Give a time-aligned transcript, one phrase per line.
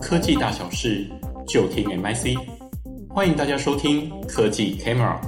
[0.00, 1.06] 科技大小事，
[1.46, 2.38] 就听 MIC。
[3.10, 5.20] 欢迎大家收听科技 Camera。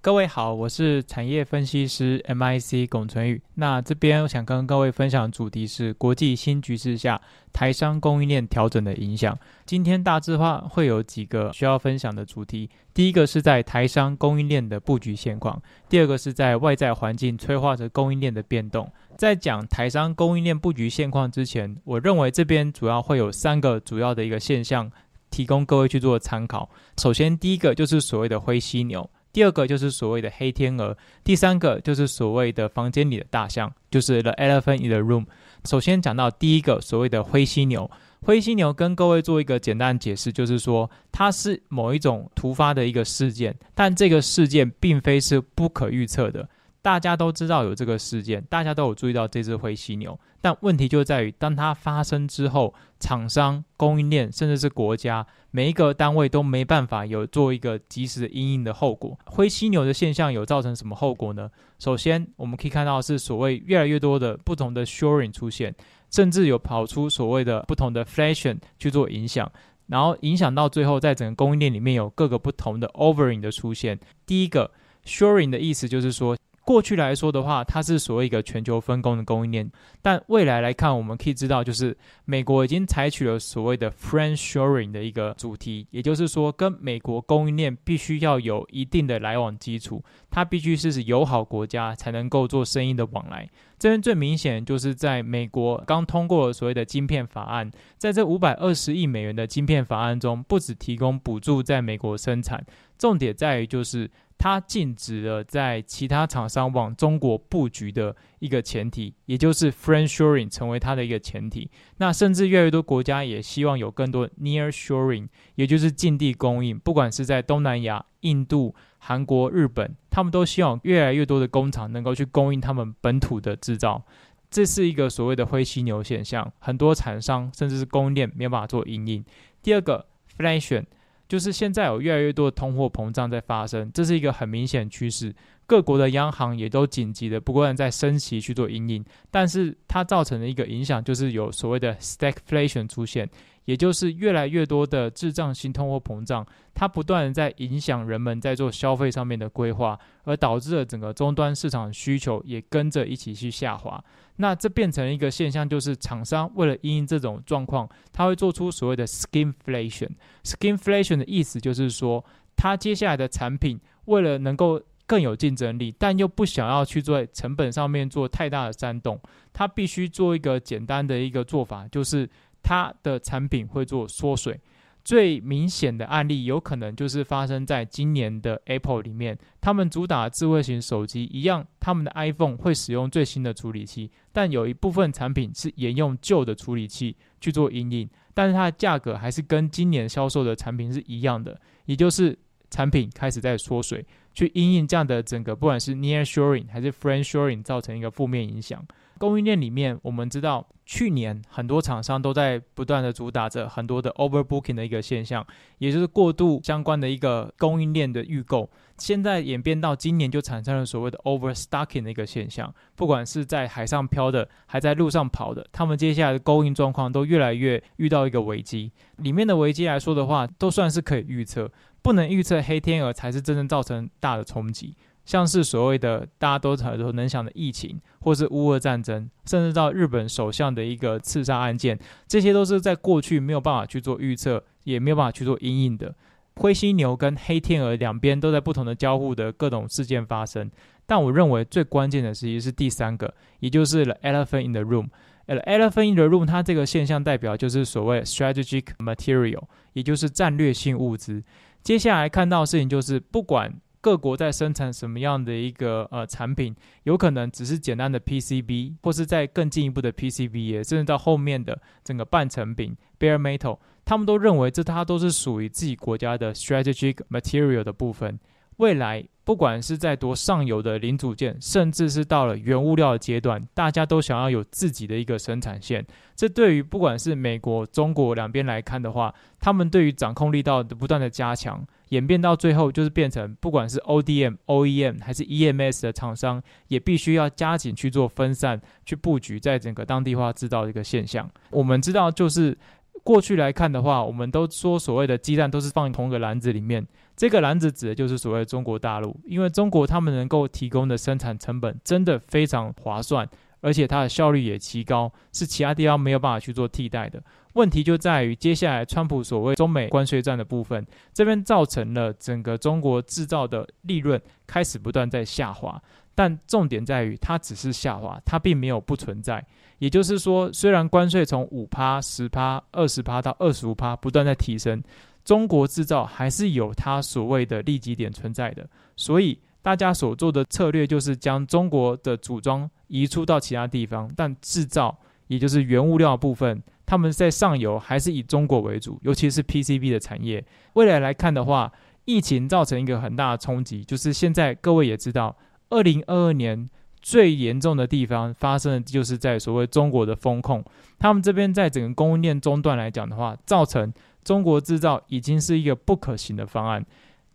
[0.00, 3.42] 各位好，我是产业分析师 MIC 龚存宇。
[3.56, 7.20] 那这边我想跟各位分享的主题是国际新局势下
[7.52, 9.36] 台商供应链调整的影响。
[9.66, 12.70] 今天大致化会有几个需要分享的主题。
[12.94, 18.90] 第一个是在台商供应链的布局现况，第二个是在外在环境催化着供应链的变动。
[19.18, 24.88] 在讲台商供应链布局现况之前，我认为这边主要会有三个主要的一个现象，
[25.28, 26.70] 提供各位去做参考。
[26.98, 29.10] 首先，第一个就是所谓的灰犀牛。
[29.32, 35.26] 第二个就是所谓的黑天鹅，第三个就是所谓的房间里的大象，就是 the elephant in the room。
[35.64, 37.90] 首先讲到第一个所谓的灰犀牛，
[38.22, 46.48] 灰犀牛跟各位做一个简单解释，就是说它是某一种突发的一个事件，但这个事件并非是不可预测的。
[46.88, 59.18] 大家都知道有这个事件，大家都有注意到这只灰犀牛，但问题就在于，当它发生之后，厂商、供应链，甚至是国家，每一个单位都没办法有做一个及时的因应的后果。
[59.26, 61.50] 灰犀牛的现象有造成什么后果呢？
[61.78, 65.74] 首先，我们可以看到是所谓越来越多的不同的 shoring 出现，
[66.10, 69.52] 甚至有跑出所谓的不同的 fashion 去做影响，
[69.88, 74.00] 然后影响到最后，在整个供应链里面有各个不同的 overing 的出现。
[74.24, 74.70] 第一个
[75.04, 76.34] shoring 的意思就是说。
[76.68, 79.70] 过去来说的话，它是所谓一个全球分工的供应链，
[80.02, 93.48] 但未来来看，我们可以知道，就是美国已经采取了所谓的 friendshoring 的一个主题，也就是说，跟美国供应链必须要有一定的来往基础，它必须是友好国家才能够做生意的往来。
[93.78, 102.62] 这边最明显就是在美国刚通过所谓的晶片法案，在这五百二十亿美元的晶片法案中，不只提供补助在美国生产，
[102.98, 104.10] 重点在于就是。
[104.38, 111.68] 它禁止了在其他厂商往中国布局的一个前提，也就是 friendshoring 成为它的一个前提。
[111.96, 116.78] 那甚至越来越多国家也希望有更多 nearshoring，也就是近地供应。
[116.78, 124.04] 不管是在东南亚、印度、韩国、日本，他们都希望越来越多的工厂能够去供应他们本土的制造。
[124.48, 129.24] 这是一个所谓的灰犀牛现象，很多厂商甚至是供应链没有办法做因应。
[129.64, 130.06] 第二个
[130.36, 130.84] flation。
[131.28, 135.34] 就是现在有越来越多的通货膨胀在发生，这是一个很明显趋势。
[135.66, 143.28] 各国的央行也都紧急的，不过在升息去做引领，但是它造成的一个影响就是有所谓的 stagflation 出现，
[143.68, 154.02] 也就是越来越多的滞胀性通货膨胀，它不断的在影响人们在做消费上面的规划，而导致了整个终端市场需求也跟着一起去下滑。
[154.36, 160.12] 那这变成一个现象，就是厂商为了因应这种状况，他会做出所谓的 skinflation。
[160.44, 162.24] skinflation 的意思就是说，
[162.56, 169.20] 他接下来的产品为了能够更有竞争力，但又不想要去做成本上面做太大的煽动，
[169.52, 172.28] 他必须做一个简单的一个做法，就是
[172.68, 174.60] 它的产品会做缩水。
[175.02, 192.38] 最明显的案例有可能就是发生在今年的 Apple 里面，他们主打智慧型手机一样，他们的 iPhone 会使用最新的处理器，但有一部分产品是沿用旧的处理器去做阴影，但是它的价格还是跟今年销售的产品是一样的，也就是
[192.70, 194.04] 产品开始在缩水。
[194.34, 198.84] 去因应这样的整个，不管是 nearshoring 还是 friendshoring，造成一个负面影响。
[199.18, 205.44] 供应链里面，我们知道去年很多厂商都在不断的主打着很多的 overbooking 的一个现象，
[205.78, 208.70] 也就是过度相关的一个供应链的预购。
[208.96, 212.72] 现在演变到今年，就产生了所谓的 overstocking 的一个现象。
[212.94, 218.92] 不管是在海上漂的，还在路上跑的，他们接下来的供应状况都越来越遇到一个危机。
[219.16, 221.68] 里面的危机来说的话，都算是可以预测。
[222.08, 224.94] 不能预测黑天鹅才是真正造成大的冲击，
[225.26, 236.14] 像是所谓的大家都耳熟能详的疫情，或是乌俄战争，甚至到日本首相的一个刺杀案件，这些都是在过去没有办法去做预测，也没有办法去做因应的。
[236.56, 240.70] 灰犀牛跟黑天鹅两边都在不同的交互的各种事件发生，
[241.04, 245.08] 但我认为最关键的其实是第三个，也就是 the elephant in the room。
[245.44, 251.42] the elephant in the room 它这个现象代表就是所谓 strategic material，也就是战略性物资。
[251.88, 268.38] 接下来看到的事情就是，不管各国在生产什么样的一个呃产品，有可能只是简单的 PCB，或是在更进一步的 PCB，也甚至到后面的整个半成品 bare metal，他们都认为这它都是属于自己国家的 strategic material 的部分。
[268.76, 276.04] 未来不管是在多上游的零组件，甚至是到了原物料的阶段，大家都想要有自己的一个生产线。
[276.36, 291.50] 这对于不管是美国、中国两边来看的话，他们对于掌控力道的不断的加强，演变到最后就是变成，不管是 ODM、OEM 还是 EMS 的厂商，也必须要加紧去做分散、去布局在整个当地化制造的一个现象。
[291.70, 292.76] 我们知道，就是。
[293.22, 297.06] 过去来看的话，我们都说所谓的鸡蛋都是放同一个篮子里面。
[297.36, 303.48] 这个篮子指的就是所谓中国大陆，因为中国他们能够提供的生产成本真的非常划算，
[303.80, 307.40] 而且它的效率也极高，是其他地方没有办法去做替代的。
[307.74, 316.02] 问题就在于接下来川普所谓中美关税战的部分，这边造成了整个中国制造的利润开始不断在下滑。
[316.38, 319.66] 但重点在于，它只是下滑，它并没有不存在。
[319.98, 325.02] 也就是说，虽然关税从五趴、十趴、二十趴到二十五趴不断在提升，
[325.44, 328.88] 中国制造还是有它所谓的利基点存在的。
[329.16, 335.18] 所以大家所做的策略就是将中国的组装移出到其他地方，但制造，
[335.48, 340.64] 也就是原物料部分，他们在上游还是以中国为主，尤其是 PCB 的产业。
[340.92, 341.92] 未来来看的话，
[342.26, 345.56] 疫情造成一个很大的冲击，就是现在各位也知道。
[345.90, 346.88] 二零二二年
[347.20, 350.84] 最严重的地方发生的就是在所谓中国的风控，
[351.18, 354.12] 他们这边在整个供应链中断来讲的话，造成
[354.44, 357.04] 中国制造已经是一个不可行的方案。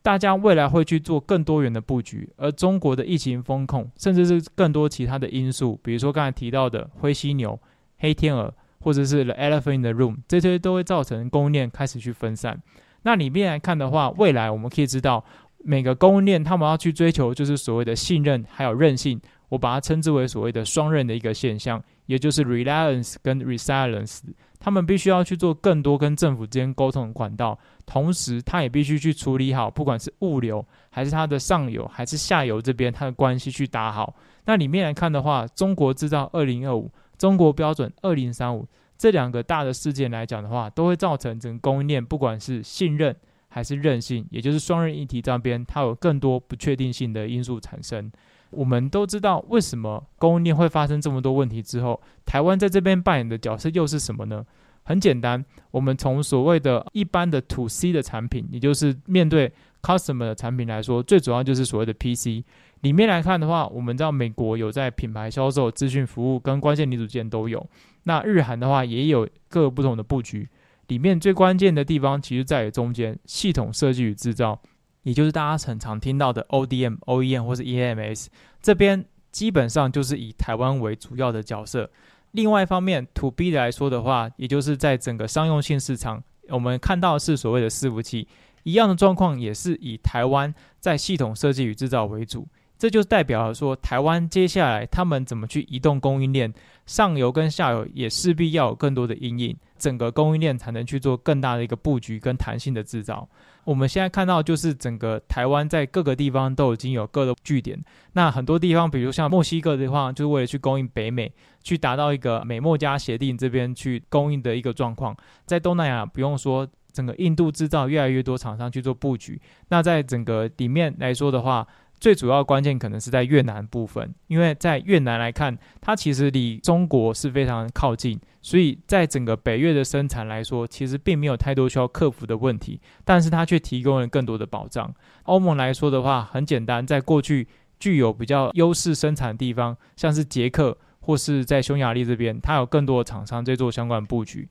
[0.02, 7.58] 大家未来会去做更多元的布局，而中国的疫情风控，甚至是更多其他的因素，比如说刚才提到的灰犀牛、
[8.00, 12.62] 黑天鹅，或者是 The Elephant in the Room，这些都会造成供应链开始去分散。
[13.04, 15.24] 那里面来看的话，未来我们可以知道。
[15.64, 19.20] 每个供应链，他们要去追求就是所谓的信任，还有韧性，
[19.50, 24.20] 我把它称之为所谓的双刃的一个现象，也就是 reliance 跟 resilience。
[24.60, 34.16] 他们必须要去做更多跟政府之间沟通的管道，同时他也必须去处理好，不管是物流还是它的上游还是下游这边，它的关系去打好。
[34.46, 38.66] 那里面来看的话，中国制造二零二五、中国标准二零三五
[38.98, 43.16] 这两个大的事件来讲的话，都会造成整个供应链不管是信任。
[43.54, 48.12] 还是韧性，也就是双刃一体这边，它有更多不确定性的因素产生。
[48.50, 54.44] 我们都知道，为什么供应链会发生这么多问题之后，台湾在这边扮演的角色又是什么呢？
[54.86, 59.54] 很简单，我们从所谓的一般的 To C 的产品，也就是面对
[59.84, 62.44] Customer 的产品来说，最主要就是所谓的 PC。
[62.82, 67.66] 里面来看的话，我们知道美国有在品牌销售、资讯服务跟关键零组件都有，
[68.04, 70.50] 那日韩的话也有各个不同的布局。
[70.88, 74.60] 里面最关键的地方，其实在于中间系统设计与制造，
[75.04, 78.28] 也就是大家很常听到的 ODM、OEM 或是 EMS
[78.62, 81.90] 这边，基本上就是以台湾为主要的角色。
[82.32, 88.28] 另外一方面，To B 来说的话，也就是在整个商用性市场，我们看到是所谓的伺服器
[88.64, 92.48] 一样的状况，也是以台湾在系统设计与制造为主。
[92.84, 96.54] 这就代表了说，台湾接下来他们怎么去移动供应链，
[96.86, 103.26] 上游跟下游也势必要有更多的阴影，整个供应链才能去做更大的一个布局跟弹性的制造。
[103.64, 107.82] 我们现在看到就是整个台湾在各个地方都已经有各个据点，
[108.12, 111.32] 那很多地方，比如像墨西哥的话，就是为了去供应北美，
[111.62, 115.16] 去达到一个美墨加协定这边去供应的一个状况。
[115.46, 119.42] 在东南亚不用说，整个印度制造越来越多厂商去做布局。
[119.70, 121.66] 那在整个里面来说的话，
[122.04, 134.94] 最主要关键可能是在越南部分，因为在越南来看，它其实离中国是非常靠近，所以在整个北越的生产来说，其实并没有太多需要克服的问题，但是它却提供了更多的保障。
[135.24, 137.48] 欧盟来说的话，很简单，在过去
[137.80, 144.50] 具有比较优势生产的地方，像是捷克或是在匈牙利这边，它有更多的厂商在做相关布局。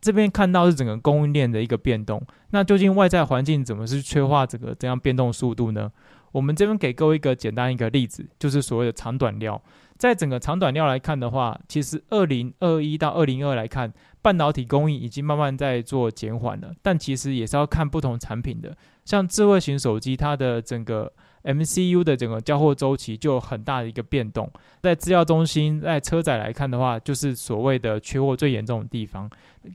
[0.00, 5.90] 这边看到是整个供应链的一个变动，那究竟外在环境怎么是催化这个这样变动速度呢？
[6.32, 9.60] 我们这边给各位一个简单一个例子，就是所谓的长短料。
[9.96, 13.92] 在整个长短料来看的话，其实二零二一到二零二来看，
[14.22, 16.72] 半导体供应已经慢慢在做减缓了。
[16.82, 24.48] 但其实也是要看不同产品的，像智慧型手机，它的整个 MCU 的整个交货周期就有很大的一个变动。
[24.80, 29.28] 在资料中心，在车载来看的话，就是所谓的缺货最严重的地方。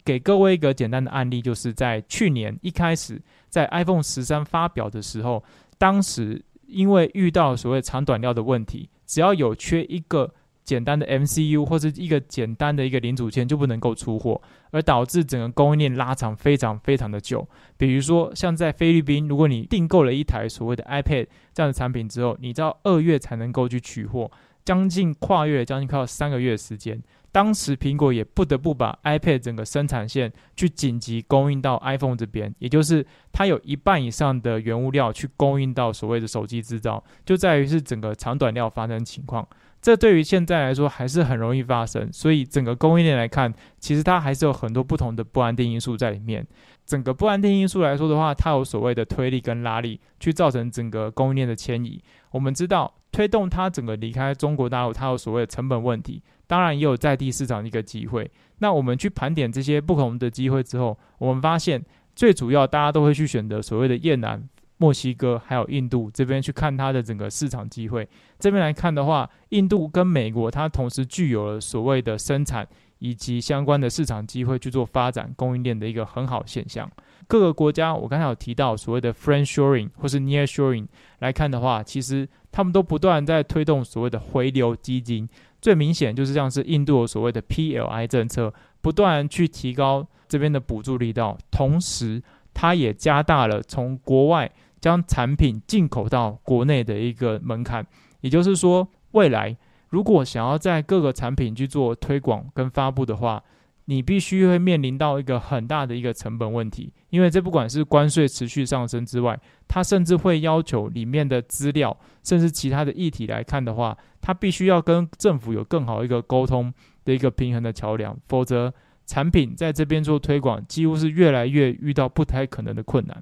[0.05, 5.43] 给各位一个简单的案例，就是在去年一开始，在 iPhone 十三发表的时候。
[5.83, 17.45] 当时因为遇到所谓长短料的问题，只要有缺一个简单的 MCU 或者一个简单的一个零组件就不能够出货，而导致整个供应链拉长非常非常的久。
[17.75, 24.31] 比如说像在菲律宾，如果你订购了一台所谓的 iPad 这样的产品之后，你到二月才能够去取货，
[24.63, 27.03] 将近跨越将近快要三个月的时间。
[27.33, 39.45] 当时苹果也不得不把 iPad 整个生产线去紧急供应到 iPhone 这边，也就是它有一半以上的原物料去供应到所谓的手机制造，就在于是整个长短料发生情况。
[39.81, 46.45] 这对于现在来说还是很容易发生，所以整个供应链来看，其实它还是有很多不同的不安定因素在里面。
[46.85, 52.01] 整个不安定因素来说的话，它有所谓的推力跟拉力，去造成整个供应链的迁移。
[52.31, 58.29] 我们知道，推动它整个离开中国大陆，它有所谓的成本问题，当然也有在地市场的一个机会。
[58.57, 61.81] 那我们去盘点这些不同的机会之后，我们发现
[62.15, 64.43] 最主要大家都会去选择所谓的越南。
[64.77, 68.05] 墨西哥还有印度这边去看它的整个市场机会，
[68.39, 72.67] 这边来看的话，印度跟美国它同时具有了所谓的生产
[72.97, 76.89] 以及相关的市场机会去做发展供应链的一个很好现象。
[77.27, 80.85] 各个国家我刚才有提到所谓的 friendshoring 或是 nearshoring
[81.19, 85.27] 来看的话，其实他们都不断在推动所谓的回流基金。
[85.61, 92.21] 最明显就是像是印度所谓的 PLI 政策，不断去提高这边的补助力道，同时
[92.53, 94.51] 它也加大了从国外。
[94.83, 97.87] 将产品进口到国内的一个门槛，
[98.19, 99.55] 也就是说，未来
[99.87, 103.41] 如果想要在各个产品去做推广跟发布的话，
[103.85, 109.37] 你必须会面临到一个很大的一个成本问题，因为这不管是关税持续上升之外，
[109.67, 116.73] 它甚至会要求里面的资料，甚至其他的议题来看的话，它必须要跟政府有更好一个沟通
[117.03, 118.73] 的一个平衡的桥梁，否则
[119.05, 123.21] 产品在这边做推广，几乎是越来越遇到不太可能的困难。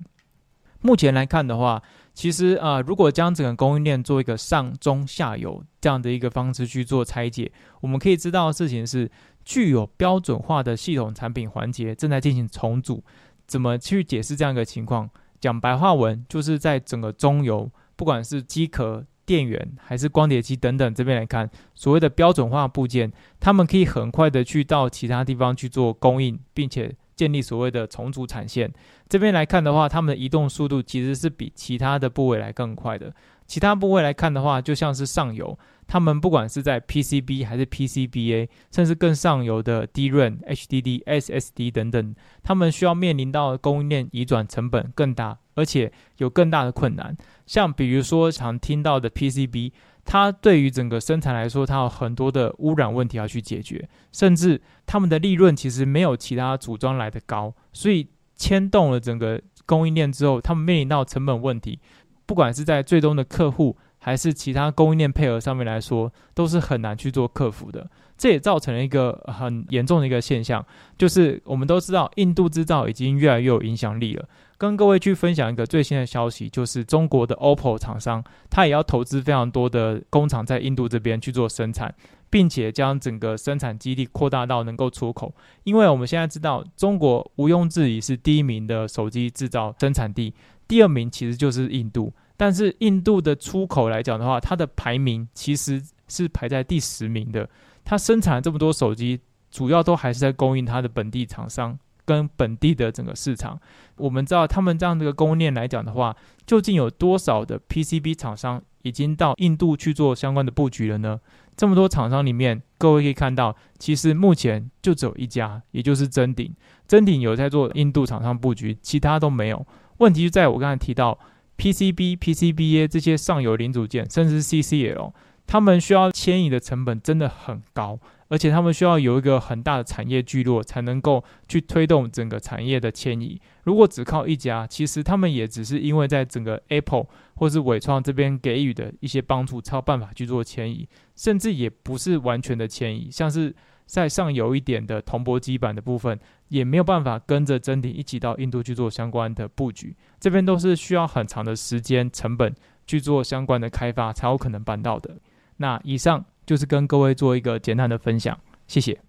[0.82, 1.82] 目前来看的话，
[2.14, 9.10] 其实啊、如果将整个供应链做一个上中下游这样的一个方式去做拆解，我们可以知道的事情是，
[9.46, 13.04] 具有标准化的系统产品环节正在进行重组。
[13.48, 15.10] 怎么去解释这样一个情况？
[15.40, 26.96] 讲白话文，就是在整个中游，不管是机壳、电源还是光碟机等等这边来看，所谓的标准化部件，他们可以很快的去到其他地方去做供应，并且。
[27.22, 28.74] 建立所谓的重组产线，
[29.08, 33.14] 这边来看的话，他们的移动速度其实是比其他的部位来更快的。
[33.46, 47.16] 其他部位来看的话，就像是上游，他们不管是在 PCB 还是 PCBA，甚至更上游的 DRAM、HDD、SSD 等等，他们需要面临到供应链移转成本更大，而且有更大的困难。
[47.46, 49.74] 像比如说常听到的 PCB。
[50.04, 61.80] 它对于整个生产来说，它有很多的污染问题要去解决，甚至他们的利润其实没有其他组装来的高，所以牵动了整个供应链之后，他们面临到成本问题，
[62.26, 67.88] 不管是在最终的客户还是其他供应链配合上面来说，都是很难去做克服的。
[68.18, 70.64] 这也造成了一个很严重的一个现象，
[70.98, 74.28] 就是我们都知道，印度制造已经越来越有影响力了。
[74.58, 81.94] 跟各位去分享一个最新的消息，就是中国的 OPPO 厂商，他也要投资非常多的工厂在印度这边去做生产，
[82.30, 85.34] 并且将整个生产基地扩大到能够出口。
[85.64, 90.32] 因为我们现在知道，中国毋庸置疑是第一名的手机制造生产地，
[90.68, 92.14] 第二名其实就是印度。
[92.42, 97.48] 但是印度的出口来讲的话，它的排名其实是排在第十名的。
[97.86, 99.20] 它生产这么多手机，
[99.52, 101.78] 主要都还是在供应它的本地厂商。
[102.04, 103.62] 跟本地的整个市场，
[103.96, 106.18] 我们知道他们这样的一个供应链来讲的话，
[106.48, 111.20] 究竟有多少的 PCB 厂商已经到印度去做相关的布局了呢？
[111.56, 116.52] 这么多厂商里面，各位可以看到，其实目前就只有一家，也就是真鼎。
[116.88, 119.64] 真鼎有在做印度厂商布局，其他都没有。
[119.98, 121.18] 问题就在我刚才提到
[121.62, 125.14] PCB、PCBA 这些上游零组件，甚至是 CCL，
[125.46, 128.00] 他们需要迁移的成本真的很高。
[128.30, 133.40] 而且他们需要有一个很大的产业聚落，才能够去推动整个产业的迁移。
[133.66, 143.10] 如果只靠一家，其实他们也只是因为在整个 Apple 或是纬创这边给予的一些帮助，才有办法去做迁移，甚至也不是完全的迁移。
[143.12, 143.54] 像是
[143.92, 146.18] 在上游一点的铜箔基板的部分，
[146.48, 149.96] 也没有办法跟着真体一起到印度去做相关的布局。
[150.20, 152.56] 这边都是需要很长的时间成本
[152.88, 155.18] 去做相关的开发，才有可能办到的。
[155.58, 156.24] 那以上。
[156.44, 159.00] 就是跟各位做一个简单的分享，谢谢。